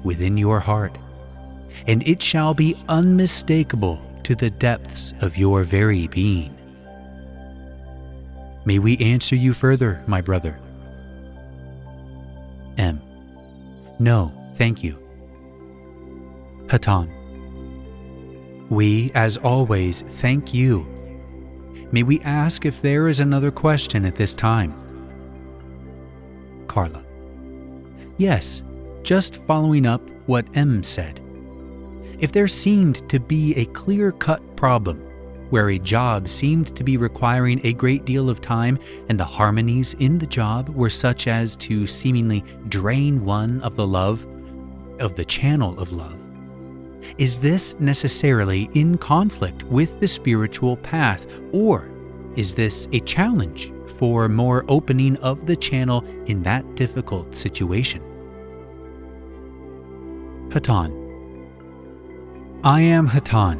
within 0.03 0.37
your 0.37 0.59
heart, 0.59 0.97
and 1.87 2.07
it 2.07 2.21
shall 2.21 2.53
be 2.53 2.75
unmistakable 2.89 4.01
to 4.23 4.35
the 4.35 4.49
depths 4.49 5.13
of 5.21 5.37
your 5.37 5.63
very 5.63 6.07
being. 6.07 6.55
May 8.65 8.79
we 8.79 8.97
answer 8.97 9.35
you 9.35 9.53
further, 9.53 10.01
my 10.07 10.21
brother? 10.21 10.59
M. 12.77 13.01
No, 13.99 14.31
thank 14.55 14.83
you. 14.83 14.97
Hatonn. 16.67 17.09
We, 18.69 19.11
as 19.13 19.37
always, 19.37 20.01
thank 20.01 20.53
you. 20.53 20.87
May 21.91 22.03
we 22.03 22.19
ask 22.21 22.65
if 22.65 22.81
there 22.81 23.07
is 23.07 23.19
another 23.19 23.51
question 23.51 24.05
at 24.05 24.15
this 24.15 24.33
time? 24.33 24.73
Carla. 26.67 27.03
Yes, 28.17 28.63
just 29.03 29.35
following 29.35 29.85
up 29.85 30.01
what 30.25 30.45
M 30.55 30.83
said. 30.83 31.22
If 32.19 32.31
there 32.31 32.47
seemed 32.47 33.07
to 33.09 33.19
be 33.19 33.55
a 33.55 33.65
clear 33.65 34.11
cut 34.11 34.55
problem, 34.55 34.99
where 35.49 35.69
a 35.69 35.79
job 35.79 36.27
seemed 36.27 36.75
to 36.75 36.83
be 36.83 36.97
requiring 36.97 37.61
a 37.63 37.73
great 37.73 38.05
deal 38.05 38.27
of 38.27 38.41
time 38.41 38.79
and 39.09 39.19
the 39.19 39.25
harmonies 39.25 39.93
in 39.99 40.17
the 40.17 40.25
job 40.25 40.69
were 40.69 40.89
such 40.89 41.27
as 41.27 41.55
to 41.57 41.85
seemingly 41.85 42.43
drain 42.69 43.23
one 43.23 43.61
of 43.61 43.75
the 43.75 43.85
love, 43.85 44.25
of 44.99 45.15
the 45.15 45.25
channel 45.25 45.77
of 45.79 45.91
love? 45.91 46.17
Is 47.19 47.37
this 47.37 47.79
necessarily 47.79 48.69
in 48.73 48.97
conflict 48.97 49.61
with 49.63 49.99
the 49.99 50.07
spiritual 50.07 50.77
path, 50.77 51.27
or 51.51 51.87
is 52.35 52.55
this 52.55 52.87
a 52.91 52.99
challenge 53.01 53.71
for 53.99 54.27
more 54.27 54.65
opening 54.67 55.17
of 55.17 55.45
the 55.45 55.55
channel 55.55 56.03
in 56.25 56.41
that 56.43 56.75
difficult 56.75 57.35
situation? 57.35 58.01
Hatonn. 60.49 61.02
I 62.65 62.79
am 62.79 63.09
Hatonn. 63.09 63.59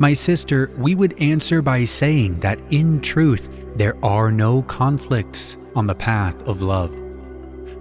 My 0.00 0.12
sister, 0.14 0.68
we 0.78 0.96
would 0.96 1.16
answer 1.22 1.62
by 1.62 1.84
saying 1.84 2.40
that 2.40 2.58
in 2.70 3.00
truth 3.00 3.48
there 3.76 3.96
are 4.04 4.32
no 4.32 4.62
conflicts 4.62 5.56
on 5.76 5.86
the 5.86 5.94
path 5.94 6.42
of 6.48 6.60
love. 6.60 6.92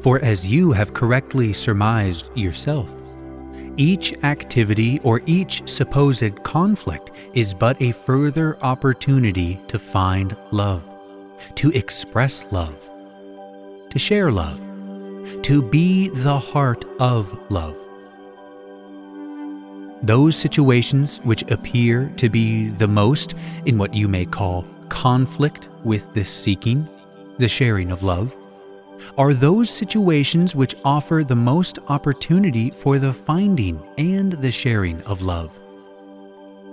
For 0.03 0.19
as 0.19 0.47
you 0.47 0.71
have 0.71 0.93
correctly 0.93 1.51
surmised 1.51 2.29
yourself, 2.37 2.87
each 3.75 4.13
activity 4.23 4.99
or 4.99 5.23
each 5.25 5.67
supposed 5.67 6.43
conflict 6.43 7.09
is 7.33 7.51
but 7.51 7.81
a 7.81 7.91
further 7.91 8.63
opportunity 8.63 9.59
to 9.67 9.79
find 9.79 10.37
love, 10.51 10.87
to 11.55 11.71
express 11.71 12.51
love, 12.51 12.87
to 13.89 13.97
share 13.97 14.31
love, 14.31 14.61
to 15.41 15.63
be 15.63 16.09
the 16.09 16.37
heart 16.37 16.85
of 16.99 17.35
love. 17.49 17.75
Those 20.03 20.35
situations 20.35 21.17
which 21.23 21.49
appear 21.51 22.11
to 22.17 22.29
be 22.29 22.67
the 22.69 22.87
most 22.87 23.35
in 23.65 23.77
what 23.77 23.93
you 23.93 24.07
may 24.07 24.25
call 24.25 24.65
conflict 24.89 25.69
with 25.83 26.13
this 26.13 26.29
seeking, 26.29 26.87
the 27.37 27.47
sharing 27.47 27.91
of 27.91 28.03
love, 28.03 28.35
are 29.17 29.33
those 29.33 29.69
situations 29.69 30.55
which 30.55 30.75
offer 30.83 31.23
the 31.23 31.35
most 31.35 31.79
opportunity 31.87 32.69
for 32.71 32.99
the 32.99 33.13
finding 33.13 33.81
and 33.97 34.33
the 34.33 34.51
sharing 34.51 35.01
of 35.03 35.21
love. 35.21 35.59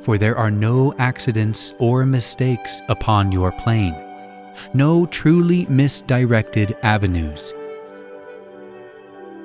For 0.03 0.19
there 0.19 0.37
are 0.37 0.51
no 0.51 0.95
accidents 0.99 1.75
or 1.79 2.05
mistakes 2.05 2.83
upon 2.89 3.33
your 3.33 3.53
plane, 3.53 3.95
no 4.75 5.07
truly 5.07 5.67
misdirected 5.67 6.77
avenues. 6.83 7.55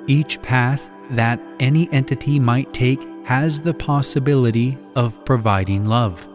Each 0.06 0.40
path 0.42 0.88
that 1.10 1.40
any 1.60 1.90
entity 1.92 2.38
might 2.38 2.72
take 2.72 3.00
has 3.24 3.60
the 3.60 3.74
possibility 3.74 4.78
of 4.96 5.24
providing 5.24 5.86
love. 5.86 6.26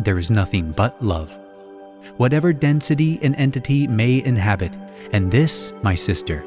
There 0.00 0.18
is 0.18 0.30
nothing 0.30 0.72
but 0.72 1.02
love 1.02 1.38
whatever 2.16 2.52
density 2.52 3.18
an 3.22 3.34
entity 3.36 3.86
may 3.86 4.22
inhabit, 4.24 4.72
and 5.12 5.30
this, 5.30 5.72
my 5.82 5.94
sister, 5.94 6.44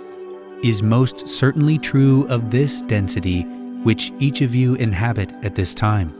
is 0.63 0.83
most 0.83 1.27
certainly 1.27 1.77
true 1.77 2.27
of 2.27 2.51
this 2.51 2.81
density 2.83 3.43
which 3.83 4.11
each 4.19 4.41
of 4.41 4.53
you 4.53 4.75
inhabit 4.75 5.31
at 5.43 5.55
this 5.55 5.73
time. 5.73 6.13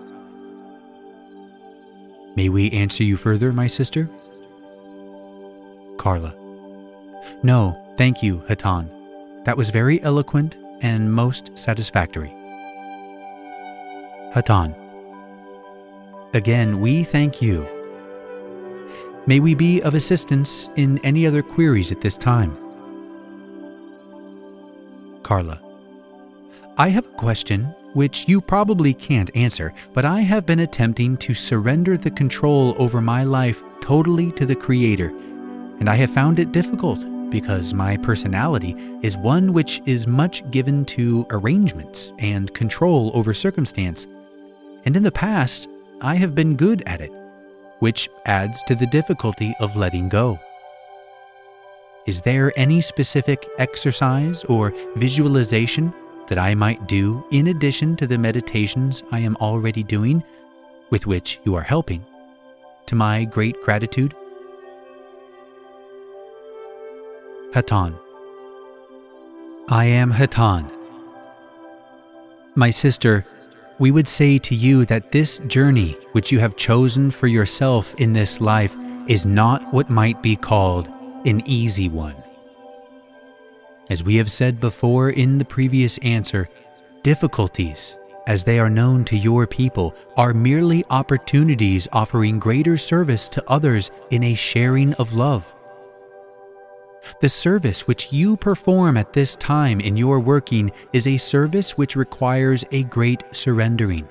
May 2.36 2.50
we 2.50 2.72
answer 2.72 3.04
you 3.04 3.18
further, 3.18 3.52
my 3.52 3.68
sister? 3.68 4.10
Carla. 5.98 6.34
No, 7.44 7.78
thank 7.98 8.24
you, 8.24 8.38
Hatonn. 8.48 9.01
That 9.46 9.58
was 9.58 9.70
very 9.70 10.02
eloquent 10.04 10.56
and 10.82 11.14
most 11.14 11.58
satisfactory. 11.58 12.34
Hatonn. 14.34 14.76
Again, 16.34 16.80
we 16.80 17.04
thank 17.04 17.42
you 17.42 17.68
May 19.28 19.40
we 19.40 19.54
be 19.54 19.82
of 19.84 19.94
assistance 19.94 20.70
in 20.78 20.98
any 21.06 21.28
other 21.28 21.44
queries 21.44 21.92
at 21.92 22.02
this 22.02 22.18
time? 22.18 22.58
Carla. 25.22 25.62
I 26.80 26.90
have 26.90 27.06
a 27.06 27.18
question 27.18 27.66
which 27.94 28.28
you 28.28 28.42
probably 28.42 28.96
can't 28.96 29.36
answer, 29.36 29.76
but 29.94 30.06
I 30.06 30.22
have 30.22 30.48
been 30.48 30.62
attempting 30.62 31.18
to 31.18 31.36
surrender 31.36 31.98
the 31.98 32.10
control 32.10 32.74
over 32.80 33.00
my 33.00 33.24
life 33.24 33.64
totally 33.80 34.32
to 34.34 34.46
the 34.46 34.56
Creator, 34.56 35.10
and 35.80 35.88
I 35.88 35.96
have 35.96 36.10
found 36.10 36.40
it 36.40 36.52
difficult 36.52 37.06
because 37.32 37.74
my 37.74 37.98
personality 37.98 38.76
is 39.02 39.18
one 39.18 39.54
which 39.54 39.82
is 39.86 40.06
much 40.06 40.50
given 40.52 40.86
to 40.86 41.26
arrangements 41.32 42.12
and 42.20 42.54
control 42.54 43.10
over 43.16 43.34
circumstance. 43.34 44.06
And 44.86 44.96
in 44.96 45.04
the 45.04 45.12
past, 45.12 45.68
I 46.02 46.16
have 46.16 46.36
been 46.36 46.56
good 46.56 46.84
at 46.86 47.02
it 47.02 47.12
which 47.82 48.10
adds 48.28 48.62
to 48.64 48.76
the 48.76 48.86
difficulty 48.86 49.54
of 49.60 49.76
letting 49.76 50.08
go. 50.08 50.40
Is 52.06 52.22
there 52.22 52.54
any 52.56 52.80
specific 52.80 53.48
exercise 53.58 54.44
or 54.46 54.72
visualization 54.96 55.94
that 56.28 56.38
I 56.38 56.54
might 56.54 56.88
do 56.88 57.26
in 57.32 57.48
addition 57.48 57.96
to 57.98 58.08
the 58.08 58.20
meditations 58.20 59.04
I 59.12 59.20
am 59.20 59.36
already 59.38 59.84
doing, 59.84 60.24
with 60.92 61.08
which 61.08 61.40
you 61.44 61.56
are 61.56 61.64
helping, 61.64 62.06
to 62.86 62.96
my 62.96 63.26
great 63.26 63.60
gratitude? 63.64 64.14
Hatonn. 67.54 68.00
I 69.68 69.84
am 69.84 70.10
Hatonn. 70.10 70.72
My 72.56 72.70
sister, 72.70 73.26
we 73.78 73.92
would 73.92 74.08
say 74.08 74.38
to 74.38 74.56
you 74.56 74.86
that 74.86 75.12
this 75.12 75.40
journey 75.48 75.98
which 76.14 76.32
you 76.32 76.40
have 76.40 76.56
chosen 76.56 77.12
for 77.12 77.28
yourself 77.28 77.94
in 77.96 78.14
this 78.14 78.40
life 78.40 78.74
is 79.08 79.26
not 79.26 79.74
what 79.74 79.90
might 79.90 80.22
be 80.24 80.38
called 80.38 80.88
an 81.26 81.42
easy 81.46 81.90
one. 81.90 82.16
As 83.90 84.02
we 84.02 84.16
have 84.16 84.32
said 84.32 84.62
before 84.62 85.10
in 85.10 85.38
the 85.38 85.44
previous 85.44 85.98
answer, 85.98 86.48
difficulties, 87.04 87.98
as 88.28 88.46
they 88.46 88.60
are 88.60 88.70
known 88.70 89.04
to 89.06 89.18
your 89.18 89.46
people, 89.46 89.94
are 90.16 90.34
merely 90.34 90.86
opportunities 90.90 91.86
offering 91.92 92.40
greater 92.40 92.78
service 92.78 93.28
to 93.28 93.44
others 93.50 93.92
in 94.10 94.24
a 94.24 94.36
sharing 94.36 94.94
of 94.94 95.12
love. 95.14 95.54
The 97.22 97.30
service 97.30 97.88
which 97.88 98.12
you 98.12 98.38
perform 98.38 98.98
at 98.98 99.14
this 99.14 99.36
time 99.36 99.82
in 99.82 99.98
your 99.98 100.20
working 100.20 100.72
is 100.94 101.08
a 101.08 101.18
service 101.18 101.78
which 101.78 101.96
requires 101.96 102.66
a 102.72 102.84
great 102.84 103.24
surrendering. 103.32 104.08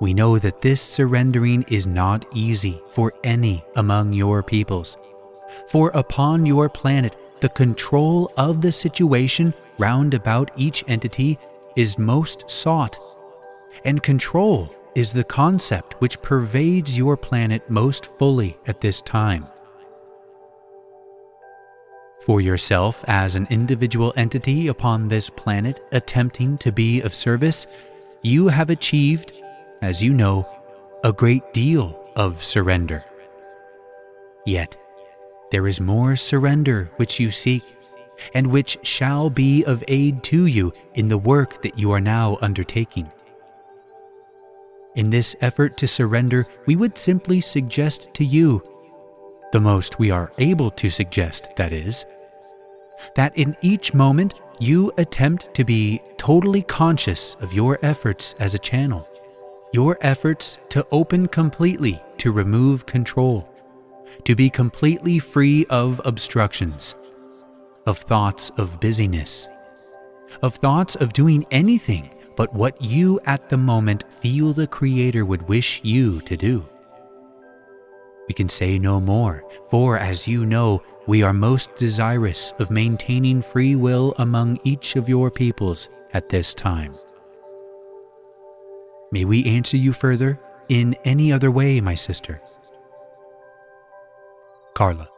We 0.00 0.14
know 0.14 0.38
that 0.38 0.62
this 0.62 0.80
surrendering 0.80 1.64
is 1.68 1.86
not 1.86 2.24
easy 2.34 2.80
for 2.90 3.12
any 3.22 3.64
among 3.76 4.12
your 4.12 4.42
peoples. 4.42 4.96
For 5.68 5.90
upon 5.90 6.46
your 6.46 6.68
planet, 6.68 7.16
the 7.40 7.48
control 7.48 8.32
of 8.36 8.60
the 8.60 8.72
situation 8.72 9.52
round 9.78 10.14
about 10.14 10.50
each 10.56 10.84
entity 10.88 11.38
is 11.76 11.98
most 11.98 12.50
sought, 12.50 12.98
and 13.84 14.02
control 14.02 14.74
is 14.94 15.12
the 15.12 15.24
concept 15.24 16.00
which 16.00 16.20
pervades 16.22 16.96
your 16.96 17.16
planet 17.16 17.68
most 17.70 18.06
fully 18.18 18.58
at 18.66 18.80
this 18.80 19.00
time. 19.00 19.44
For 22.20 22.42
yourself, 22.42 23.02
as 23.08 23.34
an 23.34 23.46
individual 23.48 24.12
entity 24.14 24.68
upon 24.68 25.08
this 25.08 25.30
planet 25.30 25.82
attempting 25.92 26.58
to 26.58 26.70
be 26.70 27.00
of 27.00 27.14
service, 27.14 27.66
you 28.22 28.48
have 28.48 28.68
achieved, 28.68 29.42
as 29.80 30.02
you 30.02 30.12
know, 30.12 30.46
a 31.02 31.14
great 31.14 31.54
deal 31.54 31.98
of 32.16 32.44
surrender. 32.44 33.02
Yet, 34.44 34.76
there 35.50 35.66
is 35.66 35.80
more 35.80 36.14
surrender 36.14 36.90
which 36.96 37.18
you 37.18 37.30
seek, 37.30 37.62
and 38.34 38.46
which 38.46 38.76
shall 38.82 39.30
be 39.30 39.64
of 39.64 39.82
aid 39.88 40.22
to 40.24 40.44
you 40.44 40.74
in 40.94 41.08
the 41.08 41.16
work 41.16 41.62
that 41.62 41.78
you 41.78 41.90
are 41.90 42.02
now 42.02 42.36
undertaking. 42.42 43.10
In 44.94 45.08
this 45.08 45.34
effort 45.40 45.78
to 45.78 45.88
surrender, 45.88 46.46
we 46.66 46.76
would 46.76 46.98
simply 46.98 47.40
suggest 47.40 48.12
to 48.14 48.24
you 48.24 48.62
the 49.52 49.60
most 49.60 49.98
we 49.98 50.10
are 50.10 50.32
able 50.38 50.70
to 50.72 50.90
suggest, 50.90 51.50
that 51.56 51.72
is, 51.72 52.06
that 53.14 53.36
in 53.36 53.56
each 53.62 53.94
moment 53.94 54.42
you 54.58 54.92
attempt 54.98 55.52
to 55.54 55.64
be 55.64 56.00
totally 56.18 56.62
conscious 56.62 57.34
of 57.40 57.52
your 57.52 57.78
efforts 57.82 58.34
as 58.38 58.54
a 58.54 58.58
channel, 58.58 59.08
your 59.72 59.96
efforts 60.00 60.58
to 60.68 60.86
open 60.92 61.26
completely 61.28 62.02
to 62.18 62.32
remove 62.32 62.86
control, 62.86 63.48
to 64.24 64.34
be 64.34 64.50
completely 64.50 65.18
free 65.18 65.64
of 65.70 66.00
obstructions, 66.04 66.94
of 67.86 67.98
thoughts 67.98 68.50
of 68.58 68.78
busyness, 68.80 69.48
of 70.42 70.54
thoughts 70.54 70.94
of 70.96 71.12
doing 71.12 71.44
anything 71.50 72.10
but 72.36 72.54
what 72.54 72.80
you 72.80 73.20
at 73.24 73.48
the 73.48 73.56
moment 73.56 74.10
feel 74.12 74.52
the 74.52 74.66
Creator 74.66 75.24
would 75.26 75.42
wish 75.48 75.80
you 75.82 76.20
to 76.22 76.36
do. 76.36 76.66
We 78.30 78.34
can 78.34 78.48
say 78.48 78.78
no 78.78 79.00
more, 79.00 79.42
for 79.70 79.98
as 79.98 80.28
you 80.28 80.46
know, 80.46 80.84
we 81.08 81.24
are 81.24 81.32
most 81.32 81.74
desirous 81.74 82.54
of 82.60 82.70
maintaining 82.70 83.42
free 83.42 83.74
will 83.74 84.14
among 84.18 84.60
each 84.62 84.94
of 84.94 85.08
your 85.08 85.32
peoples 85.32 85.88
at 86.12 86.28
this 86.28 86.54
time. 86.54 86.94
May 89.10 89.24
we 89.24 89.44
answer 89.46 89.76
you 89.76 89.92
further 89.92 90.38
in 90.68 90.94
any 91.04 91.32
other 91.32 91.50
way, 91.50 91.80
my 91.80 91.96
sister? 91.96 92.40
Carla. 94.74 95.08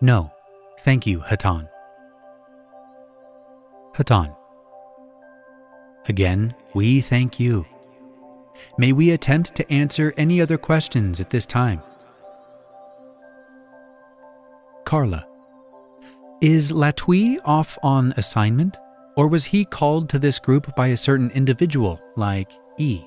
No, 0.00 0.32
thank 0.80 1.06
you, 1.06 1.20
Hatonn. 1.20 1.68
Hatonn. 3.94 4.34
Again, 6.08 6.56
we 6.74 7.00
thank 7.02 7.38
you. 7.38 7.64
May 8.78 8.90
we 8.92 9.12
attempt 9.12 9.54
to 9.54 9.72
answer 9.72 10.12
any 10.16 10.40
other 10.40 10.58
questions 10.58 11.20
at 11.20 11.30
this 11.30 11.46
time. 11.46 11.80
Carla. 14.90 15.24
Is 16.40 16.72
Latwii 16.72 17.38
off 17.44 17.78
on 17.80 18.12
assignment, 18.16 18.76
or 19.16 19.28
was 19.28 19.44
he 19.44 19.64
called 19.64 20.08
to 20.08 20.18
this 20.18 20.40
group 20.40 20.74
by 20.74 20.88
a 20.88 20.96
certain 20.96 21.30
individual, 21.30 22.00
like 22.16 22.50
E? 22.76 23.00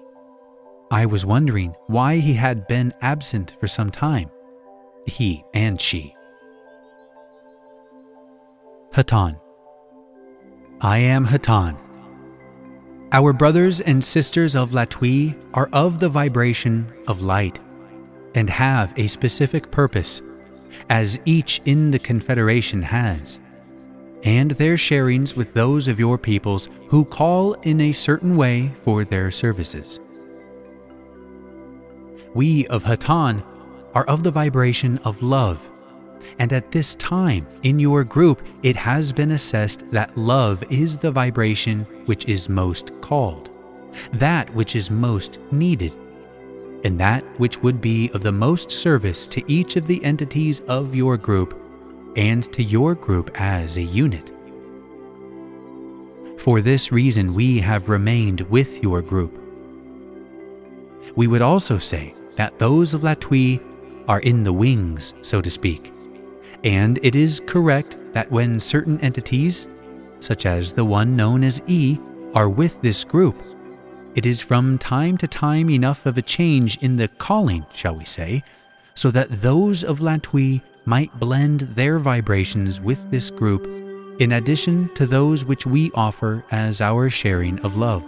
I 0.91 1.05
was 1.05 1.25
wondering 1.25 1.75
why 1.87 2.19
he 2.19 2.35
had 2.35 2.69
been 2.69 2.93
absent 3.01 3.57
for 3.59 3.67
some 3.67 3.91
time. 3.91 4.29
He 5.07 5.43
and 5.53 5.81
she. 5.81 6.15
Hatonn. 8.93 9.37
I 10.79 10.99
am 10.99 11.27
Hatonn. 11.27 11.75
Our 13.11 13.33
brothers 13.33 13.81
and 13.81 14.01
sisters 14.01 14.55
of 14.55 14.71
Latwii 14.71 15.35
are 15.53 15.67
of 15.73 15.99
the 15.99 16.07
vibration 16.07 16.87
of 17.09 17.19
light 17.19 17.59
and 18.35 18.49
have 18.49 18.97
a 18.97 19.07
specific 19.07 19.69
purpose, 19.69 20.21
as 20.89 21.19
each 21.25 21.61
in 21.65 21.91
the 21.91 21.99
Confederation 21.99 22.81
has, 22.81 23.39
and 24.23 24.51
their 24.51 24.75
sharings 24.75 25.35
with 25.35 25.53
those 25.53 25.87
of 25.87 25.99
your 25.99 26.17
peoples 26.17 26.69
who 26.87 27.03
call 27.03 27.53
in 27.63 27.81
a 27.81 27.91
certain 27.91 28.37
way 28.37 28.71
for 28.81 29.03
their 29.03 29.29
services. 29.31 29.99
We 32.33 32.65
of 32.67 32.83
Hatonn 32.83 33.43
are 33.93 34.05
of 34.05 34.23
the 34.23 34.31
vibration 34.31 34.97
of 34.99 35.21
love, 35.21 35.59
and 36.39 36.51
at 36.51 36.71
this 36.71 36.95
time 36.95 37.45
in 37.63 37.79
your 37.79 38.03
group 38.03 38.41
it 38.63 38.75
has 38.75 39.11
been 39.11 39.31
assessed 39.31 39.87
that 39.89 40.17
love 40.17 40.63
is 40.71 40.97
the 40.97 41.11
vibration 41.11 41.81
which 42.05 42.25
is 42.25 42.49
most 42.49 42.99
called, 43.01 43.49
that 44.13 44.49
which 44.55 44.75
is 44.75 44.89
most 44.89 45.39
needed, 45.51 45.93
and 46.83 46.99
that 46.99 47.23
which 47.39 47.61
would 47.61 47.81
be 47.81 48.09
of 48.13 48.23
the 48.23 48.31
most 48.31 48.71
service 48.71 49.25
to 49.27 49.43
each 49.51 49.75
of 49.75 49.87
the 49.87 50.03
entities 50.03 50.61
of 50.67 50.93
your 50.93 51.17
group 51.17 51.59
and 52.15 52.51
to 52.53 52.61
your 52.61 52.93
group 52.93 53.31
as 53.35 53.77
a 53.77 53.81
unit. 53.81 54.31
For 56.39 56.61
this 56.61 56.91
reason, 56.91 57.33
we 57.33 57.59
have 57.59 57.87
remained 57.87 58.41
with 58.41 58.83
your 58.83 59.01
group. 59.01 59.39
We 61.15 61.27
would 61.27 61.41
also 61.41 61.77
say 61.77 62.13
that 62.35 62.59
those 62.59 62.93
of 62.93 63.01
Latwii 63.01 63.61
are 64.09 64.19
in 64.19 64.43
the 64.43 64.51
wings, 64.51 65.13
so 65.21 65.41
to 65.41 65.49
speak. 65.49 65.93
And 66.63 66.99
it 67.01 67.15
is 67.15 67.41
correct 67.45 67.97
that 68.11 68.29
when 68.29 68.59
certain 68.59 68.99
entities, 68.99 69.69
such 70.19 70.45
as 70.45 70.73
the 70.73 70.85
one 70.85 71.15
known 71.15 71.43
as 71.43 71.61
E, 71.67 71.97
are 72.33 72.49
with 72.49 72.81
this 72.81 73.03
group, 73.03 73.35
it 74.15 74.25
is 74.25 74.41
from 74.41 74.77
time 74.77 75.17
to 75.17 75.27
time 75.27 75.69
enough 75.69 76.05
of 76.05 76.17
a 76.17 76.21
change 76.21 76.77
in 76.83 76.97
the 76.97 77.07
calling, 77.07 77.65
shall 77.73 77.95
we 77.95 78.05
say, 78.05 78.43
so 78.93 79.09
that 79.11 79.41
those 79.41 79.83
of 79.83 79.99
Latwii 79.99 80.61
might 80.85 81.17
blend 81.19 81.61
their 81.61 81.97
vibrations 81.97 82.79
with 82.79 83.09
this 83.09 83.31
group 83.31 83.65
in 84.19 84.33
addition 84.33 84.93
to 84.95 85.07
those 85.07 85.45
which 85.45 85.65
we 85.65 85.91
offer 85.95 86.43
as 86.51 86.81
our 86.81 87.09
sharing 87.09 87.59
of 87.61 87.77
love. 87.77 88.05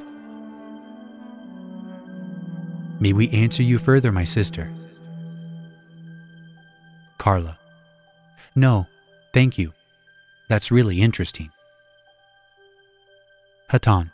May 3.00 3.14
we 3.14 3.30
answer 3.30 3.64
you 3.64 3.78
further, 3.78 4.12
my 4.12 4.24
sister. 4.24 4.72
Carla. 7.18 7.58
No, 8.56 8.88
thank 9.34 9.58
you. 9.58 9.74
That's 10.48 10.72
really 10.72 11.02
interesting. 11.02 11.50
Hatonn. 13.70 14.12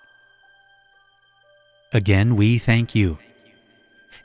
Again, 1.93 2.38
we 2.38 2.58
thank 2.58 2.95
you. 2.95 3.17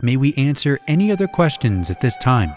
May 0.00 0.16
we 0.16 0.35
answer 0.35 0.79
any 0.87 1.11
other 1.11 1.26
questions 1.26 1.90
at 1.90 2.00
this 2.00 2.16
time? 2.18 2.55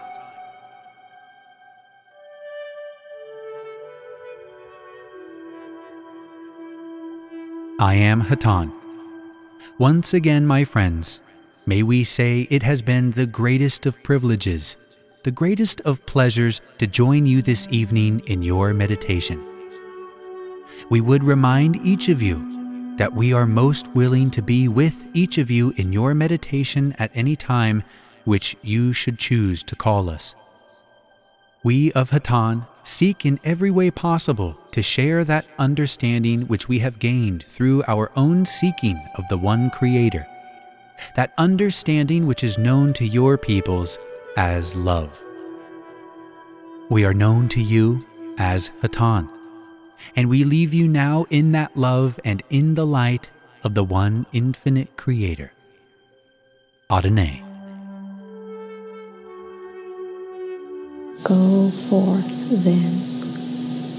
I 7.80 7.96
am 7.96 8.22
Hatonn. 8.22 8.72
Once 9.80 10.14
again, 10.14 10.46
my 10.46 10.64
friends, 10.64 11.22
may 11.66 11.82
we 11.82 12.04
say 12.04 12.46
it 12.52 12.62
has 12.62 12.84
been 12.84 13.12
the 13.12 13.26
greatest 13.26 13.88
of 13.88 14.04
privileges, 14.04 14.78
the 15.24 15.32
greatest 15.32 15.82
of 15.82 16.06
pleasures 16.06 16.62
to 16.78 16.86
join 16.86 17.26
you 17.26 17.42
this 17.42 17.68
evening 17.72 18.22
in 18.28 18.44
your 18.44 18.76
meditation. 18.76 19.44
We 20.90 21.02
would 21.02 21.24
remind 21.24 21.78
each 21.78 22.10
of 22.10 22.22
you 22.22 22.59
that 23.00 23.14
we 23.16 23.32
are 23.32 23.46
most 23.46 23.88
willing 23.96 24.30
to 24.30 24.42
be 24.42 24.68
with 24.68 25.08
each 25.14 25.38
of 25.38 25.50
you 25.50 25.74
in 25.78 25.94
your 25.94 26.14
meditation 26.14 26.94
at 27.00 27.10
any 27.16 27.34
time 27.34 27.82
which 28.26 28.58
you 28.62 28.92
should 28.92 29.18
choose 29.18 29.64
to 29.64 29.74
call 29.74 30.10
us. 30.10 30.36
We 31.64 31.94
of 31.94 32.10
Hatonn 32.10 32.68
seek 32.84 33.26
in 33.26 33.40
every 33.46 33.72
way 33.72 33.90
possible 33.90 34.58
to 34.74 34.82
share 34.82 35.24
that 35.24 35.48
understanding 35.58 36.42
which 36.48 36.68
we 36.68 36.80
have 36.80 37.00
gained 37.00 37.44
through 37.44 37.84
our 37.88 38.12
own 38.18 38.46
seeking 38.46 39.00
of 39.16 39.24
the 39.30 39.38
one 39.38 39.70
Creator, 39.70 40.28
that 41.16 41.34
understanding 41.38 42.28
which 42.28 42.44
is 42.44 42.58
known 42.58 42.92
to 42.94 43.08
your 43.08 43.38
peoples 43.38 43.98
as 44.36 44.76
love. 44.76 45.24
We 46.90 47.06
are 47.06 47.14
known 47.14 47.48
to 47.50 47.62
you 47.62 48.06
as 48.38 48.72
Hatonn, 48.82 49.30
and 50.16 50.30
we 50.30 50.44
leave 50.44 50.74
you 50.74 50.88
now 50.88 51.26
in 51.30 51.52
that 51.54 51.76
love 51.76 52.20
and 52.24 52.44
in 52.50 52.76
the 52.76 52.86
light 52.86 53.32
of 53.64 53.74
the 53.74 53.84
one 53.84 54.26
infinite 54.34 54.96
Creator. 54.98 55.52
Adonai. 56.92 57.44
Go 61.24 61.70
forth 61.90 62.64
then, 62.64 62.94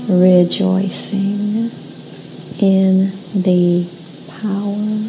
rejoicing 0.09 1.71
in 2.59 3.13
the 3.35 3.87
power 4.41 5.09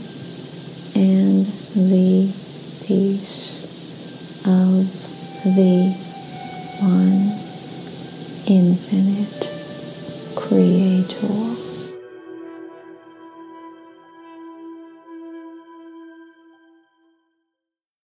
and 0.94 1.46
the 1.74 2.32
peace 2.86 3.64
of 4.46 4.86
the 5.44 5.96
one 6.82 7.32
infinite 8.48 9.51
creator. 10.42 11.61